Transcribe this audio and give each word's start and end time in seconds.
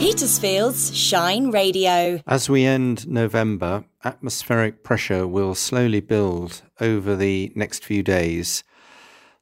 Petersfield's 0.00 0.96
Shine 0.96 1.50
Radio. 1.50 2.22
As 2.26 2.48
we 2.48 2.64
end 2.64 3.06
November, 3.06 3.84
atmospheric 4.02 4.82
pressure 4.82 5.26
will 5.26 5.54
slowly 5.54 6.00
build 6.00 6.62
over 6.80 7.14
the 7.14 7.52
next 7.54 7.84
few 7.84 8.02
days. 8.02 8.64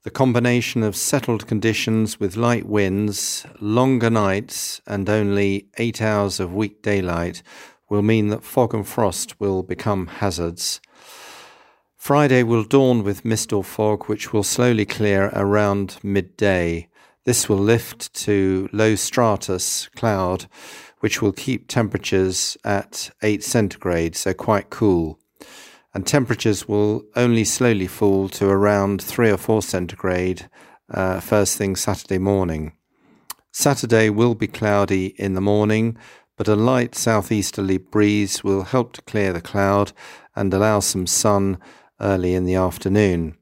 The 0.03 0.11
combination 0.11 0.83
of 0.83 0.97
settled 0.97 1.47
conditions 1.47 2.19
with 2.19 2.37
light 2.37 2.67
winds, 2.67 3.47
longer 3.61 4.11
nights, 4.11 4.81
and 4.85 5.09
only 5.09 5.69
eight 5.79 6.03
hours 6.03 6.41
of 6.41 6.53
weak 6.53 6.83
daylight 6.83 7.41
will 7.89 8.03
mean 8.03 8.27
that 8.31 8.43
fog 8.43 8.75
and 8.75 8.85
frost 8.87 9.39
will 9.39 9.63
become 9.63 10.09
hazards. 10.09 10.81
Friday 11.95 12.43
will 12.43 12.65
dawn 12.65 13.05
with 13.05 13.25
mist 13.25 13.53
or 13.53 13.63
fog, 13.63 14.07
which 14.09 14.33
will 14.33 14.43
slowly 14.43 14.85
clear 14.85 15.31
around 15.35 15.99
midday. 16.03 16.89
This 17.29 17.47
will 17.47 17.59
lift 17.59 18.15
to 18.25 18.71
low 18.73 18.95
stratus 18.95 19.91
cloud, 19.95 20.47
which 21.01 21.21
will 21.21 21.33
keep 21.33 21.69
temperatures 21.69 22.57
at 22.65 23.11
8 23.23 23.45
centigrade, 23.45 24.17
so 24.17 24.33
quite 24.33 24.71
cool. 24.71 25.19
And 25.93 26.07
temperatures 26.07 26.67
will 26.67 27.05
only 27.17 27.45
slowly 27.45 27.87
fall 27.87 28.31
to 28.31 28.49
around 28.49 29.03
3 29.03 29.31
or 29.31 29.37
4 29.37 29.61
centigrade 29.61 30.49
uh, 30.89 31.21
first 31.21 31.59
thing 31.59 31.77
Saturday 31.77 32.17
morning. 32.17 32.73
Saturday 33.53 34.09
will 34.09 34.35
be 34.35 34.47
cloudy 34.47 35.09
in 35.19 35.35
the 35.35 35.43
morning, 35.43 35.99
but 36.39 36.49
a 36.49 36.57
light 36.57 36.95
southeasterly 36.95 37.77
breeze 37.77 38.43
will 38.43 38.63
help 38.63 38.95
to 38.95 39.03
clear 39.03 39.35
the 39.35 39.43
cloud 39.43 39.93
and 40.35 40.55
allow 40.55 40.81
some 40.81 41.07
sun 41.07 41.59
early 42.01 42.33
in 42.33 42.47
the 42.47 42.55
afternoon, 42.55 43.37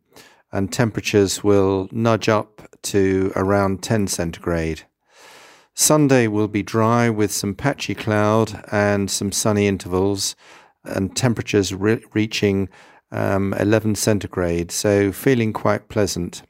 and 0.53 0.73
temperatures 0.73 1.43
will 1.43 1.89
nudge 1.91 2.29
up 2.29 2.69
to 2.83 3.33
around 3.37 3.83
10 3.83 4.07
centigrade. 4.07 4.83
Sunday 5.75 6.27
will 6.27 6.49
be 6.49 6.63
dry 6.63 7.11
with 7.11 7.31
some 7.31 7.55
patchy 7.55 7.95
cloud 7.95 8.65
and 8.73 9.11
some 9.11 9.31
sunny 9.33 9.67
intervals, 9.67 10.35
and 10.85 11.15
temperatures 11.17 11.75
re- 11.75 12.03
reaching 12.15 12.69
um, 13.11 13.53
11 13.55 13.95
centigrade, 13.97 14.71
so 14.71 15.13
feeling 15.13 15.53
quite 15.53 15.89
pleasant. 15.89 16.43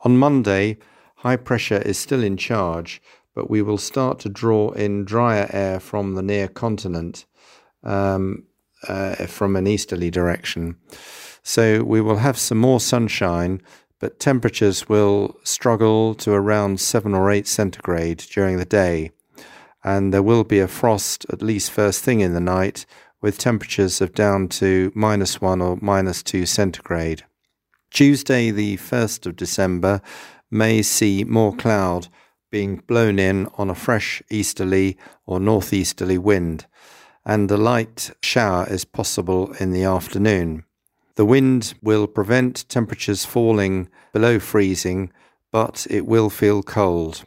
On 0.00 0.18
Monday, 0.18 0.78
high 1.16 1.36
pressure 1.36 1.78
is 1.78 1.98
still 1.98 2.22
in 2.22 2.36
charge, 2.36 3.00
but 3.34 3.48
we 3.48 3.62
will 3.62 3.78
start 3.78 4.18
to 4.20 4.28
draw 4.28 4.70
in 4.72 5.04
drier 5.04 5.48
air 5.52 5.80
from 5.80 6.14
the 6.14 6.22
near 6.22 6.48
continent. 6.48 7.24
Um, 7.82 8.44
uh, 8.88 9.26
from 9.26 9.56
an 9.56 9.66
easterly 9.66 10.10
direction. 10.10 10.76
So 11.48 11.84
we 11.84 12.00
will 12.00 12.16
have 12.16 12.38
some 12.38 12.58
more 12.58 12.80
sunshine, 12.80 13.62
but 14.00 14.18
temperatures 14.18 14.88
will 14.88 15.36
struggle 15.44 16.12
to 16.16 16.32
around 16.32 16.80
7 16.80 17.14
or 17.14 17.30
8 17.30 17.46
centigrade 17.46 18.18
during 18.18 18.56
the 18.56 18.64
day. 18.64 19.12
And 19.84 20.12
there 20.12 20.24
will 20.24 20.42
be 20.42 20.58
a 20.58 20.66
frost 20.66 21.24
at 21.32 21.42
least 21.42 21.70
first 21.70 22.02
thing 22.02 22.18
in 22.18 22.34
the 22.34 22.40
night, 22.40 22.84
with 23.22 23.38
temperatures 23.38 24.00
of 24.00 24.12
down 24.12 24.48
to 24.58 24.90
minus 24.96 25.40
1 25.40 25.62
or 25.62 25.78
minus 25.80 26.20
2 26.24 26.46
centigrade. 26.46 27.22
Tuesday, 27.90 28.50
the 28.50 28.76
1st 28.78 29.26
of 29.26 29.36
December, 29.36 30.02
may 30.50 30.82
see 30.82 31.22
more 31.22 31.54
cloud 31.54 32.08
being 32.50 32.82
blown 32.88 33.20
in 33.20 33.46
on 33.56 33.70
a 33.70 33.74
fresh 33.76 34.20
easterly 34.30 34.98
or 35.26 35.38
northeasterly 35.38 36.18
wind 36.18 36.66
and 37.24 37.48
a 37.52 37.56
light 37.56 38.10
shower 38.20 38.66
is 38.68 38.84
possible 38.84 39.52
in 39.60 39.70
the 39.72 39.84
afternoon. 39.84 40.65
The 41.16 41.24
wind 41.24 41.74
will 41.82 42.06
prevent 42.06 42.68
temperatures 42.68 43.24
falling 43.24 43.88
below 44.12 44.38
freezing, 44.38 45.10
but 45.50 45.86
it 45.88 46.06
will 46.06 46.28
feel 46.28 46.62
cold. 46.62 47.24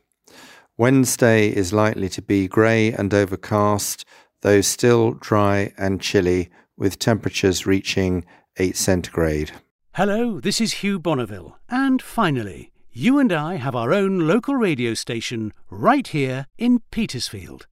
Wednesday 0.78 1.50
is 1.50 1.74
likely 1.74 2.08
to 2.10 2.22
be 2.22 2.48
grey 2.48 2.92
and 2.94 3.14
overcast, 3.14 4.06
though 4.42 4.62
still 4.62 5.14
dry 5.14 5.74
and 5.78 6.00
chilly, 6.00 6.50
with 6.78 7.00
temperatures 7.00 7.66
reaching 7.66 8.24
8 8.58 8.78
centigrade. 8.78 9.52
Hello, 9.96 10.40
this 10.40 10.62
is 10.62 10.74
Hugh 10.74 11.00
Bonneville, 11.00 11.58
and 11.68 12.00
finally, 12.00 12.72
you 12.92 13.18
and 13.18 13.34
I 13.34 13.56
have 13.56 13.76
our 13.76 13.92
own 13.92 14.28
local 14.28 14.56
radio 14.56 14.94
station 14.94 15.52
right 15.72 16.08
here 16.08 16.46
in 16.60 16.82
Petersfield. 16.92 17.66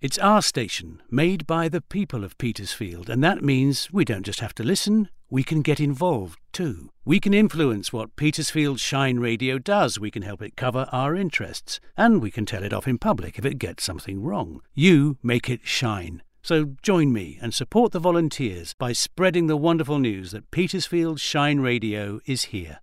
It's 0.00 0.18
our 0.18 0.40
station, 0.40 1.02
made 1.10 1.46
by 1.46 1.68
the 1.68 1.82
people 1.82 2.24
of 2.24 2.38
Petersfield, 2.38 3.10
and 3.10 3.22
that 3.22 3.42
means 3.42 3.92
we 3.92 4.04
don't 4.04 4.24
just 4.24 4.40
have 4.40 4.54
to 4.54 4.64
listen, 4.64 5.10
we 5.30 5.42
can 5.42 5.62
get 5.62 5.80
involved 5.80 6.38
too. 6.52 6.90
We 7.04 7.20
can 7.20 7.34
influence 7.34 7.92
what 7.92 8.16
Petersfield 8.16 8.80
Shine 8.80 9.18
Radio 9.18 9.58
does, 9.58 9.98
we 9.98 10.10
can 10.10 10.22
help 10.22 10.42
it 10.42 10.56
cover 10.56 10.86
our 10.92 11.14
interests, 11.14 11.80
and 11.96 12.22
we 12.22 12.30
can 12.30 12.46
tell 12.46 12.62
it 12.62 12.72
off 12.72 12.88
in 12.88 12.98
public 12.98 13.38
if 13.38 13.44
it 13.44 13.58
gets 13.58 13.84
something 13.84 14.22
wrong. 14.22 14.60
You 14.74 15.18
make 15.22 15.48
it 15.48 15.66
shine. 15.66 16.22
So 16.42 16.76
join 16.82 17.12
me 17.12 17.38
and 17.42 17.52
support 17.52 17.92
the 17.92 17.98
volunteers 17.98 18.74
by 18.74 18.92
spreading 18.92 19.48
the 19.48 19.56
wonderful 19.56 19.98
news 19.98 20.30
that 20.30 20.50
Petersfield 20.50 21.20
Shine 21.20 21.60
Radio 21.60 22.20
is 22.26 22.44
here. 22.44 22.80